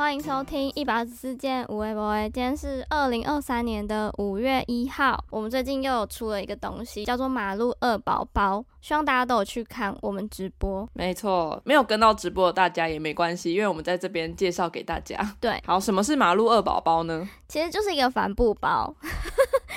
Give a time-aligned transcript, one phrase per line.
[0.00, 2.18] 欢迎收听一百二十四件无微博。
[2.30, 5.22] 今天是二零二三年的五月一号。
[5.28, 10.88] 我们最近又有出了一个东西，叫做《马路二宝宝》，希望大家都有去看我们直播。
[10.94, 15.36] 没错，没有跟到直播的大家也没关系，因为我们在这边介绍给大家。
[15.38, 17.28] 对，好，什么是马路二宝宝呢？
[17.46, 18.94] 其实就是一个帆布包，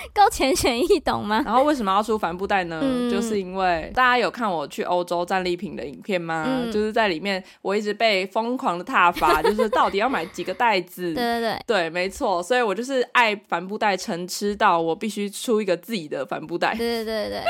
[0.13, 1.41] 够浅显易懂吗？
[1.45, 2.79] 然后为什么要出帆布袋呢？
[2.83, 6.45] 嗯、就是因为大家有看我去欧洲战利品的影片吗？
[6.47, 11.13] 嗯、就是在里面我一直被疯狂的挞伐， 就是到底要买几个袋子？
[11.13, 16.75] 对对对，对，没错，所以我就是爱帆布袋成痴到我必须出一个自己的帆布袋。
[16.75, 17.43] 对对对对。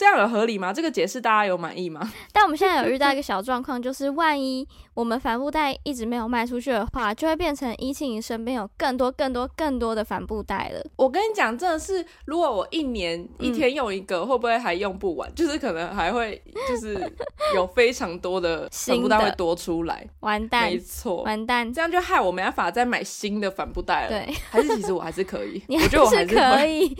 [0.00, 0.72] 这样有合理吗？
[0.72, 2.00] 这个解释大家有满意吗？
[2.32, 10.82] 但我们现在有遇到一个小状况，就是万一我们帆布袋一直没有卖出去的话，就会变成一庆你身边有更多、更多、更多的帆布袋了。
[10.96, 15.30] 我跟你讲，真的是，如果我一年一天用一个，嗯、会不会还用不完？
[15.34, 16.94] 就是可能还会，就是
[17.54, 20.08] 有非常多的帆布袋会多出来。
[20.20, 24.08] 完蛋，没错，完蛋，这样就害我没办法再买新的帆布袋了。
[24.08, 26.96] 对，还是其实我还是可以， 你还是我觉得我还是可以。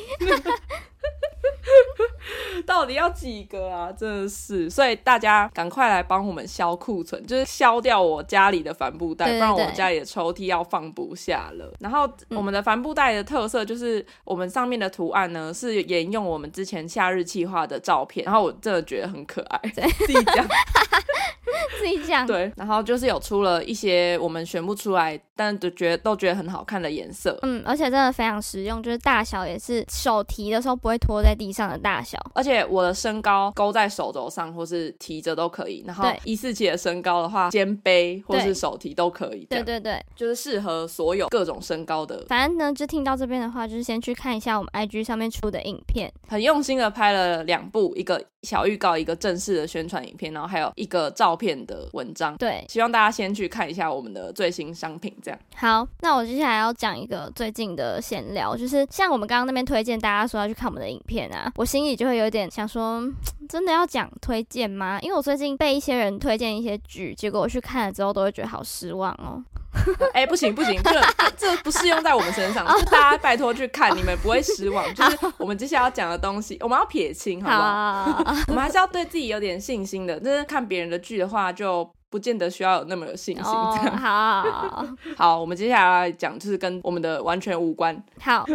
[2.66, 3.90] 到底要几个啊？
[3.92, 11.72] 真的是，所以大家赶快来帮我们消库存，就是消掉我家里的帆布袋，对对对，不然我家里的抽屉要放不下了。
[11.80, 20.46] 然后我们的帆布袋的特色就是，我们上面的图案呢是沿用我们之前夏日企划的照片，然后我真的觉得很可爱，对 自己讲，
[21.80, 22.52] 自己讲，对。
[22.56, 35.82] 然后就是有出了一些我们选不出来，但都觉得都觉得很好看的颜色，嗯，而且真的非常实用，就是大小也是手提的时候不会拖在地上的大小，而且我的身高勾在手肘上或是提着都可以。
[35.86, 39.46] 然后一四七的身高的话，肩背或是手提都可以。
[39.46, 42.22] 对对对，就是适合所有各种身高的。
[42.28, 52.36] 反正呢，就听到这边的话，就是先去看一下我们 IG 上面出的影片，很用心的拍了两部，一个小预告，一个正式的宣传影片，然后还有一个照片的文章。
[52.36, 55.16] 对，希望大家先去看一下我们的最新商品。
[55.22, 63.02] 这样好，那我接下来要讲一个最近的闲聊，就是像我们刚刚那边推荐大家说要去看我们的影片啊，我心里就会有点想说，
[63.48, 64.98] 真的要讲推荐吗？
[65.02, 69.42] 因为我最近被一些人推荐一些剧，结果我去看了之后，都会觉得好失望哦。
[70.12, 71.00] 哎、欸，不行不行，这
[71.36, 74.84] 这不适用在我们身上，就大家拜托去看，你们不会失望。
[74.92, 78.24] 就是我们接下来要讲的东西，我们要撇清，好不好？
[78.24, 80.18] 好 我们还是要对自己有点信心的。
[80.18, 83.44] 就是看别人的剧的话，就不见得需要有那么有信心。
[83.44, 83.86] 这样。
[83.86, 88.02] 哦、好好好， 好，我们接下来讲，就是跟我们的完全无关。
[88.20, 88.44] 好。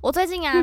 [0.00, 0.54] 我最近啊，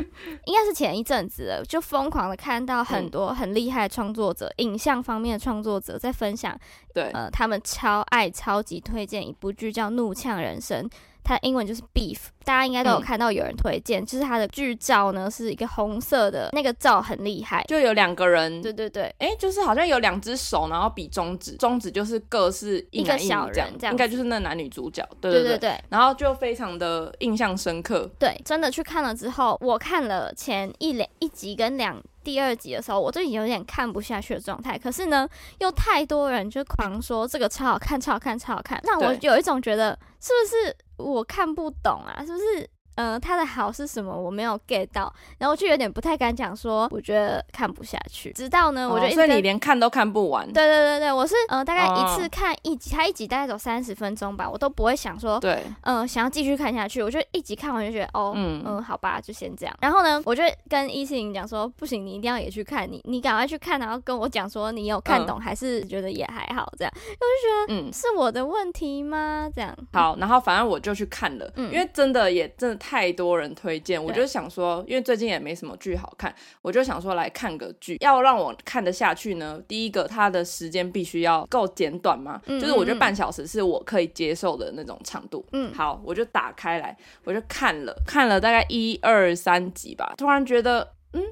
[0.46, 6.58] 应该是前一阵子了，就疯狂的看到很多很厉害的创作者，嗯、影像方面的创作者在分享，
[6.94, 10.84] 对，呃，他们超爱、超级推荐一部剧叫《怒呛人生》。
[11.22, 40.76] 它英文就是 Beef，大家应该都有看到有人推荐，嗯、就是它的剧照呢是一个红色的，那个照很厉害，就有两个人，对对对，哎、欸，就是好像有两只手，然后比中指，中指就是各是一个小人这样，应该就是那男女主角，对对对，对对对，然后就非常的印象深刻，对，真的去看了之后，我看了前一两一集跟两第二集的时候，我就已经有点看不下去的状态，可是呢，又太多人就狂说这个超好看，超好看，超好看，让我有一种觉得是不是？
[40.96, 42.70] 我看不懂啊，是不是？
[42.96, 44.14] 嗯、呃，他的好是什么？
[44.14, 48.32] 我没有 get 到，然后我就有点不太敢讲，说我觉得看不下去。
[48.32, 50.46] 直到呢，哦、我就所以你连看都看不完。
[50.52, 57.02] 对对对对，我是呃大概一次看一集，他、哦、一集大概走三十分钟吧，我都不会想说对，嗯、呃，想要继续看下去。
[57.02, 59.76] 我就一集看完就觉得哦，嗯嗯，好吧，就先这样。
[59.80, 66.92] 然后呢，我就跟一四零讲说，不行，你一定要也去看，你你赶快去看，然后跟我讲说你有看懂、嗯、还是觉得也还好这样。
[66.94, 69.48] 我就觉得嗯，是我的问题吗？
[69.54, 73.78] 这样好，然后反正我就去看了，嗯、因为真的也真的太多人推。
[73.80, 77.96] 荐，我就想说，因为最近也没什么剧好看，我就想说来看个剧。
[78.00, 85.46] 要让我看得下去呢，第一个它的时间必须要够简短嘛，嗯嗯嗯，就是我觉得半小时是我可以接受的那种长度。
[85.52, 91.22] 嗯，好，我就打开来，我就看了看了大概一二三集吧，突然觉得，嗯，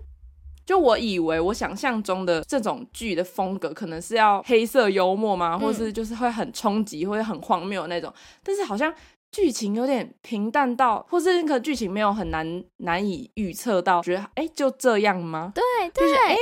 [0.64, 8.10] 就我以为我想象中的这种剧的风格可能是要黑色幽默吗，或是就是会很冲击，或者很荒谬的那种，
[8.42, 8.94] 但是好像。
[9.30, 15.52] 剧情有点平淡到，或是那个剧情没有很难难以预测到，觉得哎、欸、就这样吗？
[15.54, 16.38] 对对，就是哎、欸、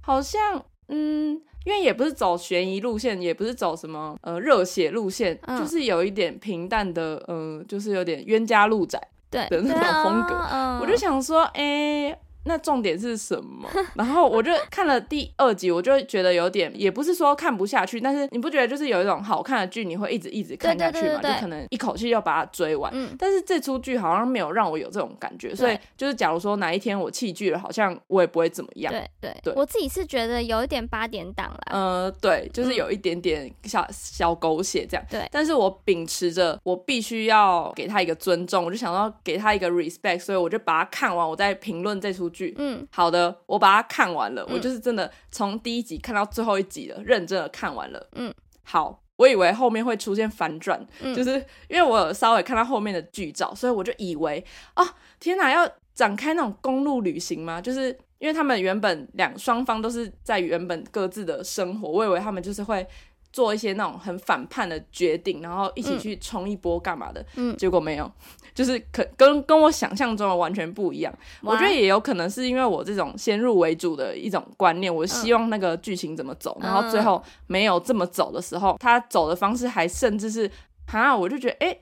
[0.00, 9.00] 好像嗯，因为也不是走悬疑路线，也不是走什么呃热血路线，嗯、就是有一点平淡的，嗯、呃，就是有点冤家路窄
[9.30, 10.34] 对的那种风格。
[10.80, 13.68] 我就想说，哎、欸，那重点是什么？
[13.94, 21.20] 然后我就看了第二集，我就觉得有点，也不是说看不下去，但是你不觉得就是有一种好看的剧，你会一直一直看下去嘛？
[21.22, 22.90] 就可能一口气就把它追完。
[22.94, 23.14] 嗯。
[23.18, 28.92] 但是这出剧好像没有让我有这种感觉，所以就是假如说哪一天我弃剧了，好像我也不会怎么样。
[28.92, 31.60] 对对对，我自己是觉得有一点八点档了。
[31.70, 35.06] 呃，对，就是有一点点小小狗血这样。
[35.08, 35.28] 对。
[35.30, 42.54] 但是我秉持着我必须要给他一个尊重，我就想要给他一个 respect，所以我就把它看完，我再评论这出剧。
[42.58, 42.84] 嗯。
[42.90, 48.08] 好的，我把它看完了，我就是真的从第一集看到最后一集了，认真的看完了。
[48.16, 48.34] 嗯。
[48.64, 48.98] 好。
[49.16, 51.32] 我以为后面会出现反转，嗯、就是
[51.68, 54.44] 因为我有稍微看到后面的剧照，所以我就以为
[54.74, 54.84] 啊，
[55.20, 57.60] 天哪，要展开那种公路旅行吗？
[57.60, 62.84] 就是因为他们原本两双方都是在原本各自的生活，我以为他们就是会
[63.32, 68.10] 做一些那种很反叛的决定，然后一起去冲一波干嘛的，嗯，结果没有。
[68.54, 80.50] 就是可跟跟我想象中的完全不一样，我觉得也有可能是因为我这种先入为主的一种观念，我希望那个剧情怎么走，然后最后没有这么走的时候，他走的方式还甚至是
[80.92, 81.80] 啊，我就觉得哎、欸，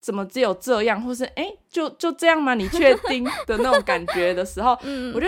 [0.00, 2.54] 怎么只有这样，或是哎、欸，就就这样吗？
[2.54, 4.78] 你确定 的那种感觉的时候，
[5.12, 5.26] 我就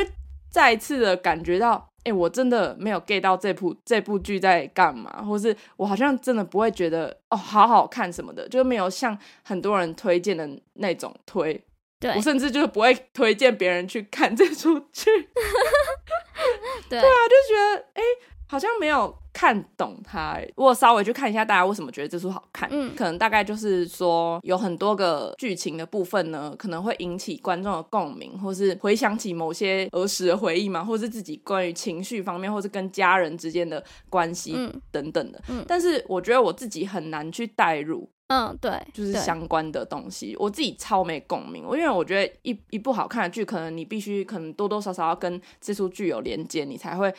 [0.48, 1.84] 再一次的感觉到。
[2.04, 11.64] 哎、欸，我真的没有 get 到这部这部剧在干嘛，或是我好像真的不会觉得哦，好好看什么的，就没有像很多人推荐的那种推。
[11.98, 15.10] 对，我甚至就是不会推荐别人去看这出剧。
[16.88, 18.02] 对，对啊，就觉得哎。
[18.02, 22.68] 欸好像没有看懂它，欸，我稍微去看一下大家为什么觉得这出好看。
[22.70, 34.54] 嗯，可能大概就是说有很多个剧情的部分呢，可能会引起观众的共鸣，或是回想起某些儿时的回忆嘛，或是自己关于情绪方面，或是跟家人之间的关系
[34.92, 35.42] 等等的。
[35.48, 38.08] 嗯，但是我觉得我自己很难去代入。
[38.28, 41.62] 嗯，对，就是相关的东西，我自己超没共鸣。
[41.64, 47.12] 因为我觉得一一部好看的剧，可能你必须可能多多少少要跟这出剧有连接，你才会。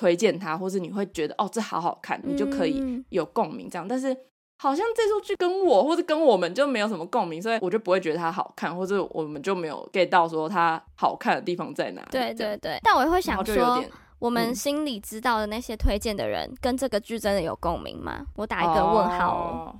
[0.00, 3.86] 推荐它，或是你会觉得哦，这好好看，你就可以有共鸣这样。
[3.86, 4.16] 嗯、但是
[4.56, 12.08] 好像这出剧跟我，或者跟我们就没有什么共鸣，所以我就不会觉得它好看，或者我们就没有 get 到说它好看的地方在哪里。
[12.10, 13.84] 对对对，但我也会想说。
[14.20, 18.24] 我们心里知道的那些推荐的人，嗯、跟这个剧真的有共鸣吗？
[18.36, 19.74] 我打一个问号哦。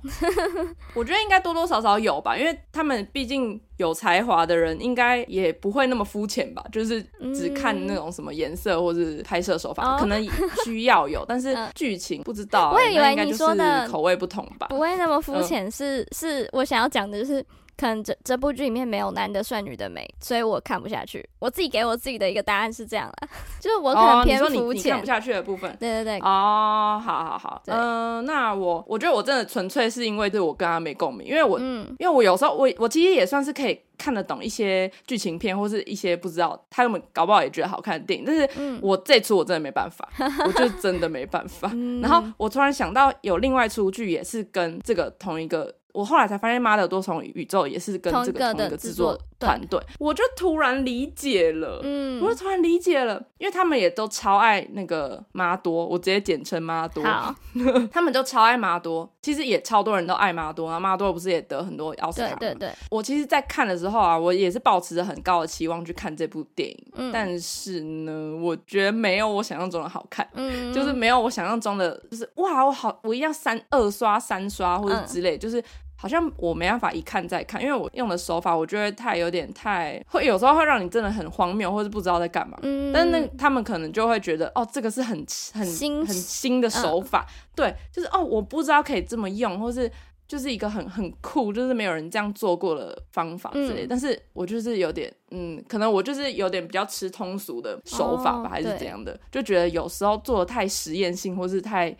[0.93, 7.01] 我觉得应该多多少少有吧，因为他们毕竟有才华的人，应该也不会那么肤浅吧，就是
[7.35, 10.27] 只看那种什么颜色或是拍摄手法，嗯、可能
[10.65, 12.73] 需要有，但是 剧情不知道、欸。
[12.73, 15.69] 我也以为你说的口味不同吧，不会那么肤浅。
[15.69, 17.45] 是是，我想要讲的就是。
[17.77, 21.27] 可能这这部剧里面没有男的帅女的美，所以我看不下去。
[21.39, 23.29] 我自己给我自己的一个答案是这样啦，
[23.59, 24.91] 就是我可能偏肤浅。
[24.91, 25.75] 看不下去的部分。
[25.79, 26.19] 对对对。
[26.19, 27.61] 哦，好好好。
[27.65, 41.71] 嗯、呃，那我我觉得我真的纯粹是因为对我跟他没共鸣，因为我、嗯、因为我有时候我我其实也算是可以看得懂一些剧情片或是一些不知道他们搞不好也觉得好看的电影，但是我这出我真的没办法，嗯、 我就真的没办法。
[42.01, 45.73] 然后我突然想到有另外一出剧也是跟这个同一个。
[45.93, 57.33] 我后来才发现，《妈的多重宇宙》也是跟这个同一个制作团队，我就突然理解了，嗯，我就突然理解了，因为他们也都超爱那个妈多，我直接简称妈多，好
[57.91, 62.37] 他们都超爱妈多，其实也超多人都爱妈多，然后妈多不是也得很多奥斯卡吗？
[62.39, 75.61] 对对对，我其实，在看的时候啊，我也是抱持着很高的期望去看这部电影，嗯，但是呢，我觉得没有我想象中的好看，嗯， 就是没有我想象中的，就是哇，我好，我一定要三二刷三刷或者之类，嗯、就是。
[76.01, 82.57] 好像我没办法一看再看，因为我用的手法，我觉得太有点太会，有时候会让你真的很荒谬，或是不知道在干嘛。
[82.63, 85.15] 嗯，但是那他们可能就会觉得，哦，这个是很
[85.53, 89.91] 很新很新的手法，嗯、 对，就是哦，我不知道可以这么用，或是
[90.27, 93.85] 就是一个很很酷，就是没有人这样做过的方法之类。
[93.85, 101.95] 嗯、但是我就是有点，嗯，可能我就是有点比较吃通俗的手法吧，哦、还是怎样的，就觉得有时候做的太实验性，或是太。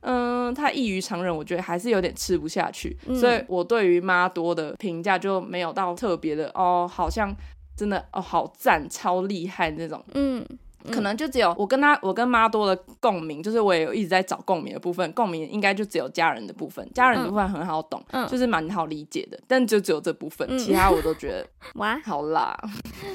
[0.00, 7.34] 嗯，他异于常人，我觉得还是有点吃不下去，嗯、所以我对于妈多的评价就没有到特别的哦，好像
[7.76, 10.02] 真的哦好赞，超厉害那种。
[10.14, 10.44] 嗯，
[10.92, 22.56] 可能就只有我跟他，我跟妈多的共鸣，就是我也有一直在找共鸣的部分，共鸣应该就只有家人的部分，家人的部分很好懂，嗯、就是蛮好理解的，但就只有这部分，嗯、其他我都觉得哇好辣，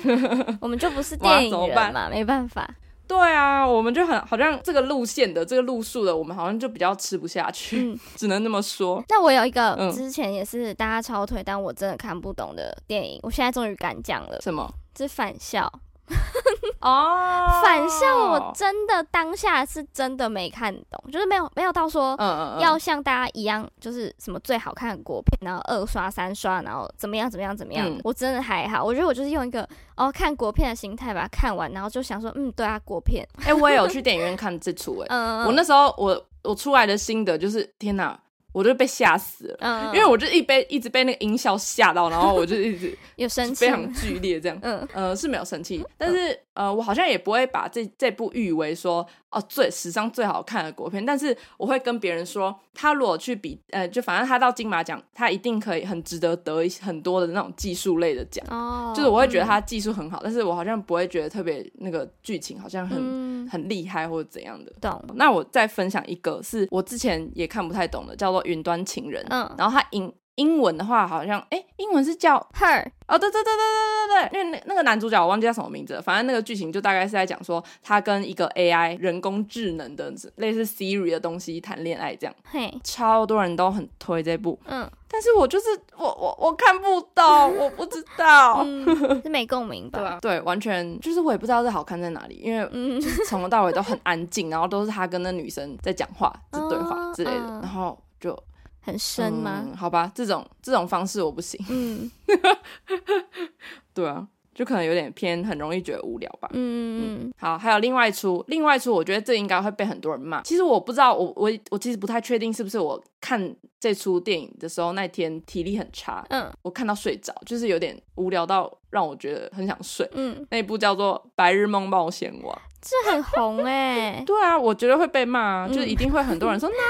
[0.59, 2.69] 我们就不是电影人嘛，没办法。
[3.11, 9.03] 对啊，我们就很好像这个路线的这个路数的，我们好像就比较吃不下去，嗯、 只能那么说。
[9.09, 14.39] 那我有一个之前也是大家超推，嗯、但我真的看不懂的电影，我现在终于敢讲了。
[14.39, 14.73] 什么？
[14.97, 15.69] 是返校。
[16.81, 22.15] 哦，反校我真的当下是真的没看懂，就是没有没有到说
[22.59, 27.87] 要像大家一样，就是什么最好看的国片，然后二刷三刷，然后怎么样怎么样怎么样。
[27.87, 33.27] 嗯、我真的还好，我觉得我就是用一个哦看国片的心态把它看完，然后就想说，嗯，对啊，国片。
[33.41, 38.19] 哎、欸，我也有去电影院看这出，哎， 嗯，我那时候我我出来的心得就是，天哪！
[38.51, 64.73] 我就被吓死了，嗯，因为我就一被一直被那个音效吓到，然后我就一直 有生气，非常剧烈这样，嗯，呃，是没有生气，但是呃，我好像也不会把这这部誉为说哦最史上最好看的国片，但是我会跟别人说，他如果去比，呃，就反正他到金马奖，他一定可以很值得得很多的那种技术类的奖，哦，就是我会觉得他技术很好，但是我好像不会觉得特别那个剧情好像很、嗯、很厉害或者怎样的。
[64.81, 65.03] 懂。
[65.15, 68.41] 那我再分享一个是我之前也看不太懂的，叫做。
[68.41, 87.23] 云端情人，嗯，然后他英英文的话好像，哎，英文是叫 Her，哦，对对对对对对对，因为那那个男主角我忘记叫什么名字了，反正那个剧情就大概是在讲说他跟一个 AI 人工智能的类似 Siri 的东西谈恋爱这样，嘿，超多人都很推这部，嗯，但是我就是我我我看不懂，
[87.57, 90.17] 我不知道，嗯、是没共鸣吧？
[90.21, 92.65] 对完全就是我也不知道这好看在哪里，因为
[92.99, 97.95] 就是从头到尾都很安静，然后都是他跟那女生在讲话、在 对话之类的，嗯、然后。
[98.21, 98.37] 就
[98.81, 99.63] 很深吗？
[99.67, 101.59] 嗯，好吧，这种这种方式我不行。
[101.69, 102.11] 嗯，
[103.93, 106.49] 对啊，就可能有点偏，很容易觉得无聊吧。
[106.53, 107.33] 嗯嗯。
[107.37, 110.41] 好，还有另外一出，另外一出，我觉得这应该会被很多人骂。
[110.41, 116.25] 其实我不知道，我我我其实不太确定是不是我看这出电影的时候那天体力很差。
[116.29, 116.51] 嗯。
[116.63, 120.09] 我看到睡着，就是有点无聊到让我觉得很想睡。
[120.13, 120.45] 嗯。
[120.49, 122.53] 那一部叫做《白日梦冒险王》。
[122.81, 126.81] 这很红哎、欸， 对啊，我觉得会被骂、就是一定会很多人说哪有，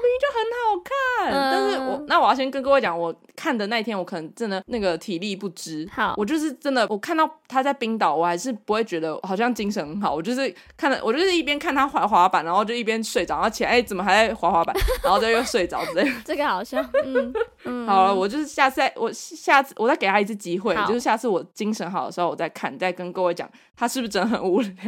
[0.00, 0.94] 明明就很好看。
[1.32, 15.79] 嗯、但是我那我要先跟各位讲，我看的那一天我可能真的那个体力不支，好，我就是真的，我看到他在冰岛，我还是不会觉得好像精神很好，我就是看了，我就是一边看他滑滑板，然后就一边睡着，然后起来哎怎么还在滑滑板，然后就又睡着
[16.24, 17.32] 这个好笑， 嗯
[17.64, 24.74] 嗯，好了，我就是下次再我下次我再给他一次机会，就是下次我精神好的时候我再看，再跟各位讲他是不是真的很无聊。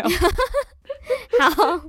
[1.41, 1.81] 好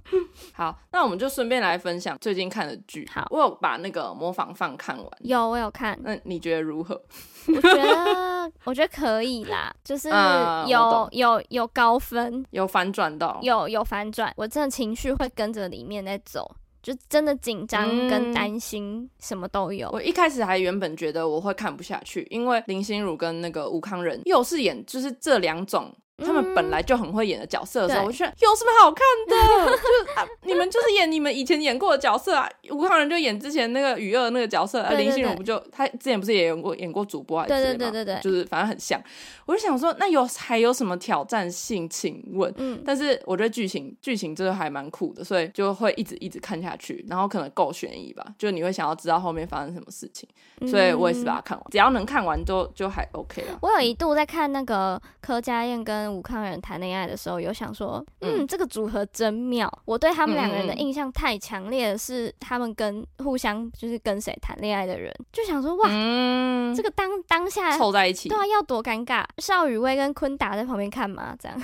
[0.54, 3.08] 好，那我们就顺便来分享最近看的剧。
[3.14, 5.98] 好，我有把那个《模仿犯》看完，有我有看。
[6.02, 7.00] 那你觉得如何？
[7.48, 14.34] 我觉得我觉得可以啦，就是有、嗯、有有，有高分，有反转到，有有反转。
[14.36, 16.50] 我真的情绪会跟着里面在走，
[16.84, 19.94] 就真的紧张跟担心，什么都有、嗯。
[19.94, 25.92] 我一开始还原本觉得我会看不下去，因为林心如跟那个吴康仁又是演就是这两种。
[26.18, 29.72] 他们本来就很会演的角色的时候，嗯、我就觉得有什么好看的？
[29.72, 32.50] 就是啊，你们就是演你们以前演过的角色啊。
[32.70, 37.78] 吴康仁就演之前那个雨儿那个角色，啊，林心如不就他之前不是也演过演过主播还是什么？
[37.78, 39.02] 对对对对对，就是反正很像。
[39.46, 41.90] 我就想说，那有还有什么挑战性？
[41.90, 50.28] 请问，嗯，但是我觉得剧情剧情真的还蛮酷的，所以就会一直一直看下去，然后可能够悬疑吧，就你会想要知道后面发生什么事情，
[50.70, 53.60] 所以我也是把它看完，嗯、只要能看完就就还 OK 了。
[53.62, 59.72] 我有一度在看那个柯佳燕跟吴康人谈恋爱的时候，有想说，嗯，嗯这个组合真妙。
[59.86, 69.24] 我对他们两个人的印象太强烈的是，他们跟互相就是跟谁谈恋爱的人，就想说，哇，嗯、这个当当下凑在一起，对啊，要多尴尬。
[69.38, 71.62] 邵雨薇跟昆达在旁边看嘛，这样，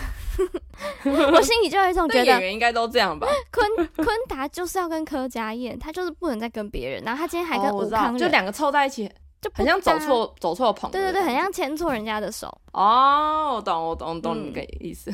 [1.33, 3.27] 我心里就有一种觉得演员应该都这样吧。
[3.51, 9.09] 昆昆达就是要跟柯佳燕，他就是不能再跟别人，然后他今天还跟吴康仁，就两个凑在一起。
[9.41, 12.53] 就很像走错走错棚，对对对，很像牵错人家的手。
[12.79, 15.11] 哦，我懂我懂懂你的意思。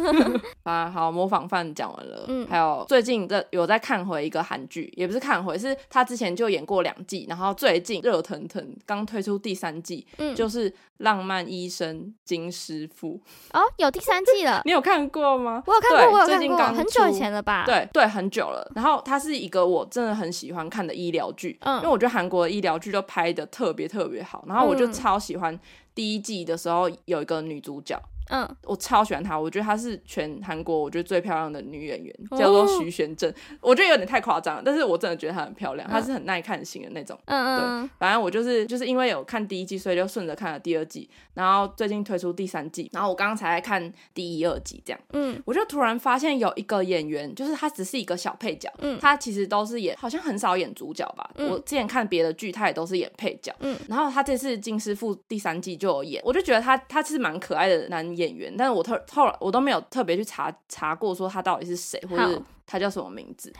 [0.64, 2.24] 啊，好，模仿犯讲完了。
[2.28, 13.20] 嗯，还有最近在有在看回一个韩剧，也不是看回，是他之前就演过两季，然后最近热腾腾刚推出第三季，嗯，就是《浪漫医生金师傅》。
[13.58, 15.62] 哦，有第三季了， 你有看过吗？
[15.66, 17.64] 我有看过，我有看过，很久以前了吧？
[17.66, 18.66] 对对，很久了。
[18.74, 25.60] 然后它是一个我真的很喜欢看的医疗剧，嗯，因为我觉得韩国的医疗剧都拍的特别特别好，然后我就超喜欢
[25.94, 28.00] 第一季的时候有一个女主角。
[28.30, 33.32] 嗯，我超喜欢她，我觉得她是全韩国我觉得最漂亮的女演员，叫做徐玄振。
[33.60, 37.18] 我觉得有点太夸张了，但是我真的觉得她很漂亮，她是很耐看型的那种。
[37.26, 45.00] 嗯嗯，对，反正我就是就是因为有看第一季，所以就顺着看了第二季，然后最近推出第三季，然后我刚刚才在看第一、二季这样。
[45.12, 51.30] 嗯，我就突然发现有一个演员，就是他只是一个小配角，嗯，他其实都是演，好像很少演主角吧。
[51.36, 53.54] 我之前看别的剧，他也都是演配角。
[53.60, 63.52] 嗯，然后他这次金师傅第三季就有演，我就觉得他他其实蛮可爱的男名演员，但是我特后来我都没有特别去查查过，说他到底是谁，或者他叫什么名字。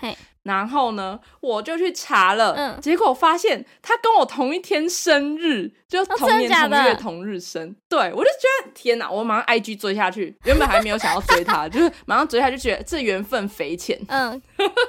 [0.45, 7.69] 然后呢，我就去查了，嗯、结果发现他跟我同一天生日，就同年同月同日生。
[7.69, 14.01] 哦、对，我就觉得天哪，我马上 IG 追下去，原本还没有想要追他， 就是马上追下去，觉得这缘分匪浅。
[14.09, 14.41] 嗯，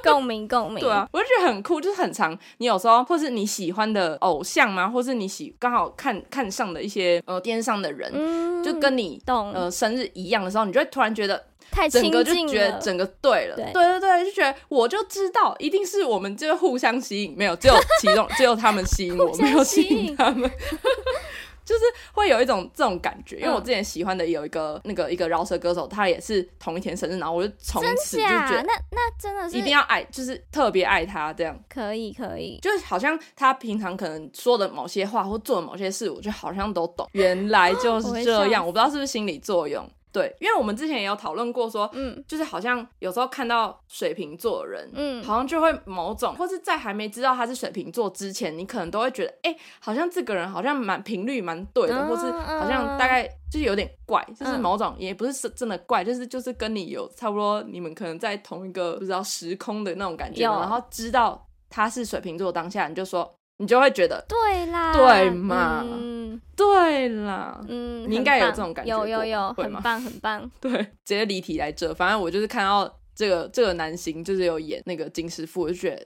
[0.03, 0.79] 共鸣共鸣。
[0.79, 2.37] 对啊，我就觉得很酷，就是很长。
[2.57, 4.87] 你有时候或是你喜欢的偶像吗？
[4.87, 11.43] 或是你喜刚好看看上的一些呃电视上的人，嗯、就跟你懂呃生日一样的时候，你就会突然觉得。
[11.71, 20.49] 太整个就觉得整个对了，对对对，就觉得我就知道一定是我们就互相吸引，没有只有 其中只有他们吸引我，没有吸引他们，
[21.65, 21.81] 就是
[22.13, 23.37] 会有一种这种感觉。
[23.37, 31.59] 因为我之前喜欢的有一个那个一个饶舌歌手，他也是同一天生日，然后我就从此就觉得那那真的是一定要爱，就是特别爱他这样。
[31.67, 37.07] 可以可以，就好像他平常可能说的某些话或做的某些事，我就好像都懂。
[37.13, 39.83] 原来就是这样，我不知道是不是心理作用。
[40.15, 63.35] 对，因为我们之前也有讨论过，说，嗯，就是好像有时候看到水瓶座的人，嗯，好像就会某种，或是在还没知道他是水瓶座之前，你可能都会觉得，哎，好像这个人好像蛮频率蛮对的，或是好像大概就是有点怪，就是某种也不是真的怪，就是就是跟你有差不多，你们可能在同一个不知道时空的那种感觉，然后知道他是水瓶座当下，你就说。
[63.57, 76.05] 你就会觉得对啦，对嘛，嗯、对啦，嗯，你应该有这种感觉，有有有，很棒很 棒，对，直接离题来这，反正我就是看到这个这个男星就是有演那个金师傅，我就觉得。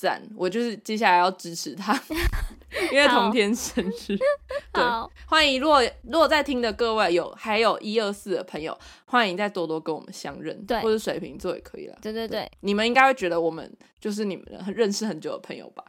[0.00, 1.92] 赞，我就是接下来要支持他，
[2.90, 4.16] 因为同天生日。
[4.72, 4.82] 对，
[5.26, 11.98] 欢迎，如果如果在听的各位有还有一二四的朋友，欢迎再多多跟我们相认，对，或者水瓶座也可以了。
[12.00, 15.84] 对对对，对你们应该会觉得我们就是你们认识很久的朋友吧？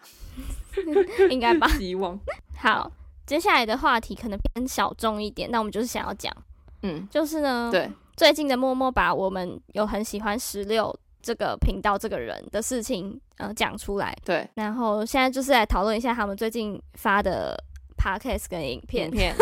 [1.32, 1.66] 应该吧？
[1.70, 2.20] 希望。
[2.58, 2.92] 好，
[3.26, 6.36] 接下来的话题可能偏小众一点，那我们就是想要讲，
[6.84, 10.94] 嗯，就是呢，对，最近的默默把我们有很喜欢十六。
[11.22, 14.16] 这个频道这个人的事情，呃，讲出来。
[14.26, 17.58] 对，然后现在就是来讨论一下他们最近发的
[17.98, 19.06] podcast 跟影片。
[19.06, 19.36] 影片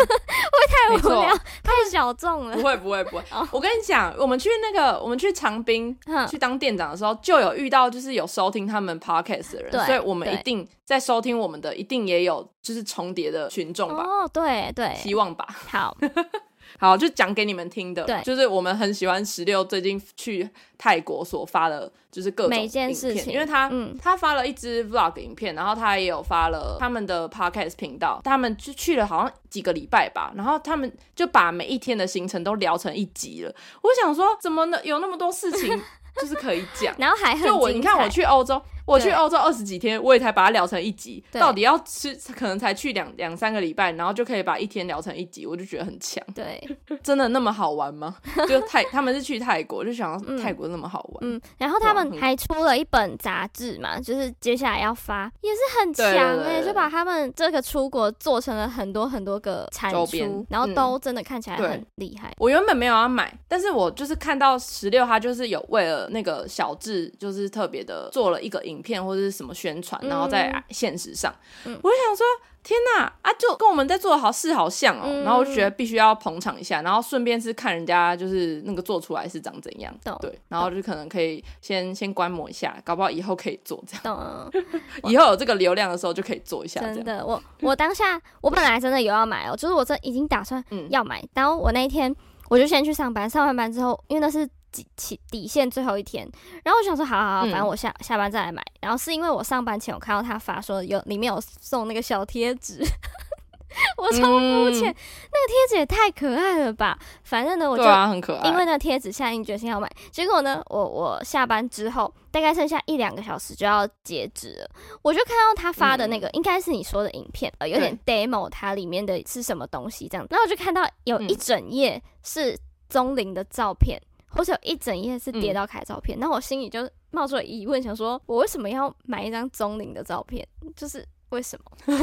[0.50, 2.56] 会太无聊，太小众了。
[2.56, 3.24] 不会，不会，不会。
[3.30, 3.48] Oh.
[3.54, 5.96] 我跟你讲，我们去那个，我们去长滨
[6.28, 14.02] 去当店长的时候，就有遇到，就是有收听他们 podcast 的人，所以我们一定在收听我们的，一定也有就是重叠的群众吧？
[14.04, 15.46] 哦，对对，希望吧。
[15.68, 15.96] 好。
[16.80, 33.54] 好，就讲给你们听的，对，就是我们很喜欢十六最近去泰国所发的，就是各种每件事情，因为他，嗯，他发了一支 vlog 影片，然后他也有发了他们的 podcast 频道，他们就去了好像几个礼拜吧，然后他们就把每一天的行程都聊成一集了。
[33.82, 35.78] 我想说，怎么能有那么多事情，
[36.18, 38.60] 就是可以讲， 然后还很就我，你看我去欧洲。
[38.90, 41.22] 我去欧洲二十几天，我也才把它聊成一集。
[41.32, 46.22] 到底要吃，可能才去两两三个礼拜，然后就可以把一天聊成一集，我就觉得很强。
[46.34, 46.60] 对，
[47.02, 48.16] 真的那么好玩吗？
[48.48, 51.18] 就泰，他们是去泰国，就想要泰国那么好玩。
[51.22, 62.32] 嗯，嗯，然后他们还出了一本杂志嘛，就是接下来要发，也是很强哎、就把他们这个出国做成了很多很多个产出，然后都真的看起来很厉害。
[62.38, 68.79] 我原本没有要买，但是我就是看到十六，他就是有为了那个小智，就是特别的做了一个影。
[68.82, 72.26] 片或者是什么宣传，然后在现实上，嗯、我就想说，
[72.62, 84.62] 天哪啊，就跟我们在做的好事好像哦，嗯、然后我觉得必须要捧场一下，然后顺便是看人家就是那个做出来是长怎样，对，然后就可能可以先先观摩一下，搞不好以后可以做这样，懂
[85.10, 86.80] 以后有这个流量的时候就可以做一下。
[86.80, 92.14] 真的，我我当下我本来真的有要买哦，就是我这已经打算要买，嗯、然后我那一天
[92.48, 94.48] 我就先去上班，上完班之后，因为那是。
[94.72, 94.86] 底
[95.30, 96.28] 底线最后一天，
[96.64, 98.62] 然后我想说，好好好，反正我下、嗯、下班再来买。
[98.80, 102.82] 然后是因为我上班前我看到他发说有里面有送那个小贴纸，
[103.96, 104.96] 我超肤浅，嗯、
[105.30, 106.98] 那个贴纸也太可爱了吧！
[107.22, 109.90] 反正呢，我就、啊、很可爱，因为那贴纸下定决心要买。
[110.10, 114.70] 结果呢，我我下班之后大概剩下一两个小时就要截止了，
[115.02, 120.26] 我就看到他发的那个，嗯、应该是你说的影片，呃，有点 demo 它里面的是什么东西这样。
[120.30, 124.00] 然后我就看到有一整页是钟灵的照片。
[124.30, 130.46] 或者有一整页是叠到凯照片，那、嗯、我心里就冒出了疑问，想说我为什么要买一张钟灵的照片？
[130.74, 131.70] 就是为什么？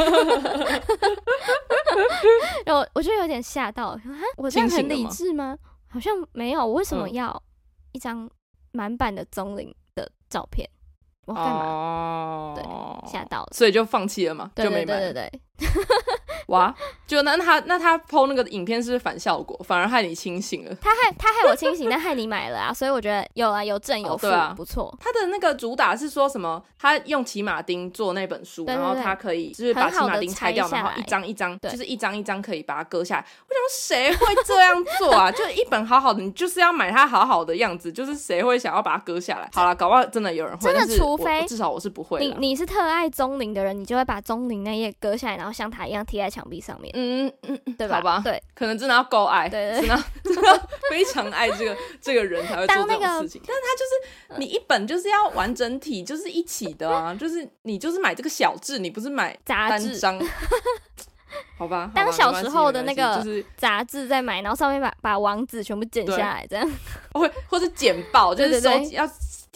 [2.65, 3.99] 然后我就有点吓到，
[4.37, 5.57] 我这样很理智吗？
[5.89, 7.41] 好像没有，我为什么要
[7.93, 8.29] 一张
[8.71, 10.69] 满版的钟灵的照片？
[11.25, 11.65] 我干嘛？
[11.65, 12.63] 哦、对，
[13.11, 14.51] 吓到了，所以就放弃了嘛？
[14.55, 15.41] 对对对对对，
[16.47, 16.73] 哇，
[17.05, 20.73] 就那他那他 PO 那个影片是不是反效果，反而害你清醒了？
[20.81, 22.73] 他害他害我清醒，但害你买了啊！
[22.73, 24.95] 所以我觉得有啊，有正有负，哦啊、不错。
[24.99, 26.63] 他的那个主打是说什么？
[26.79, 33.21] 他用骑马丁做那本书，然后他可以就是把骑马丁拆掉，然后一张一张，就是一张一张可以把它割下来。
[33.21, 35.29] 我想说谁会这样做啊？
[35.31, 39.49] 就一本好好的，你就是要买它好好的样子，就是谁会想要把它割下来？
[39.53, 42.19] 好了，搞不好真的有人会，真的，除非至少我是不会。
[42.19, 46.91] 你你是特爱钟灵的人，你就会把钟灵那页割下来，然后像他一样贴在墙壁上面。
[46.95, 47.75] 嗯嗯嗯。
[47.77, 47.95] 对吧？
[47.97, 53.41] 好吧，对，可能真的要够爱，对对，真的真的非常爱这个这个人才会做这种事情。
[53.45, 60.19] 但是他就是你一本就是要完整体，就是一起的啊，就是你就是买这个小志，你不是买单张，
[61.57, 61.91] 好吧？
[61.93, 66.69] 当小时候的那个就是杂志在买，然后上面把把网址全部剪下来，这样，
[67.13, 69.07] 或或者剪报， 就是收集要。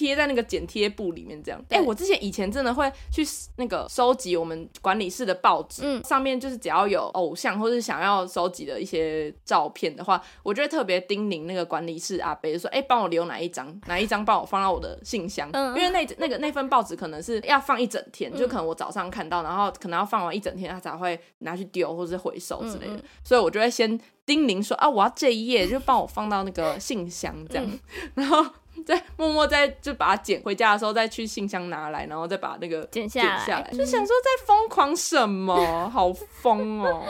[0.01, 1.63] 贴在那个剪贴簿里面，这样。
[1.69, 3.23] 哎、欸，我之前以前真的会去
[3.57, 27.79] 那个收集我们管理室的报纸，嗯，上面就是只要有偶像或是想要收集的一些照片的话，我就会特别叮咛那个管理室阿伯说，哎、欸，帮我留哪一张，哪一张帮我放到我的信箱，嗯，因为那那个那份报纸可能是要放一整天，就可能我早上看到，然后可能要放完一整天，他才会拿去丢或者是回收之类的，嗯嗯，所以我就会先叮咛说，啊，我要这一页，就帮我放到那个信箱这样，嗯、
[28.15, 28.43] 然后。
[28.85, 33.69] 再默默在就把它捡回家的时候，再去信箱拿来，然后再把那个剪下来，下来。
[33.71, 37.05] 就想说在疯狂什么，好疯哦，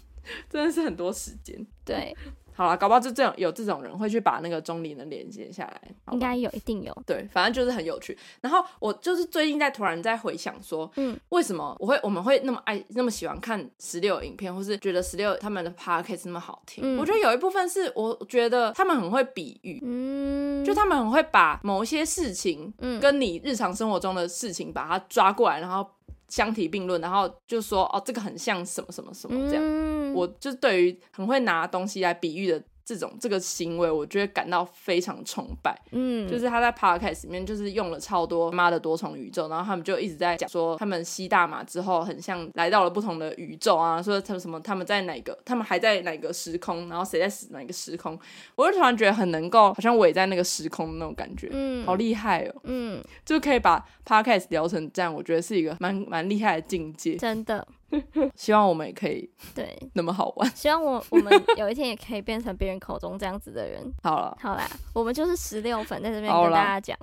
[0.50, 2.16] 真的是很多时间，对。
[2.56, 6.96] 好了，搞不好就这种有这种人会去把那个中灵能连接下来，应该有，一定有。
[7.06, 8.16] 对，反正就是很有趣。
[8.40, 16.82] 然后我就是最近在突然在回想说，嗯，为什么我会我们会那么爱那么喜欢看十六影片，或是觉得十六他们的 podcast 那么好听？
[16.82, 25.86] 嗯，我觉得有一部分是我觉得他们很会比喻，嗯，就他们很会把某一些事情，嗯，跟你日常生活中的事情把它抓过来，然后。
[26.28, 29.62] 相提并论，然后就说哦，这个很像什么什么什么这样。
[29.64, 32.62] 嗯、我就是对于很会拿东西来比喻的。
[32.86, 35.76] 这种这个行为，我觉得感到非常崇拜。
[35.90, 48.16] 嗯，就是他在 podcast 里面，就是用了超多妈的多重宇宙，然后他们就一直在讲说，他们吸大麻之后，很像来到了不同的宇宙啊，说他们什么，他们在哪个，他们还在哪个时空，然后谁在死哪个时空，
[48.54, 57.66] 我就突然觉得很能够，好像我也在那个时空的那种感觉，嗯，好厉害哦，嗯，就可以把 podcast 聊成这样，我觉得是一个蛮蛮厉害的境界，真的。
[58.34, 60.50] 希望我们也可以对 那么好玩。
[60.54, 63.82] 希望我我们有一天也可以变成别人口中这样子的人。
[64.02, 66.98] 好了，好啦，我们就是十六粉在这边跟大家讲。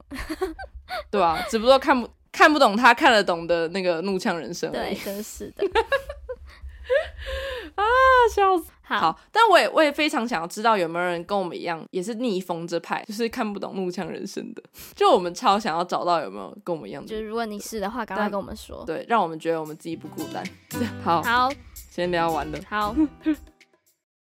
[1.10, 4.72] 对啊，只不过看不看不懂他看得懂的那个怒呛人生。
[4.72, 5.64] 对，真是的。
[7.76, 7.84] 啊，
[8.34, 8.72] 笑死！
[8.82, 14.62] 好，好，但我也我也非常想要知道有没有人跟我们一样，也是逆风这派，就是看不懂怒呛人生的。
[14.96, 17.08] 就我们超想要找到有没有跟我们一样的。
[17.08, 18.84] 就是如果你是的话，赶快跟我们说。
[18.86, 20.44] 对，让我们觉得我们自己不孤单。
[21.04, 21.50] 好，好，
[21.90, 22.60] 先聊完了。
[22.70, 22.96] 好。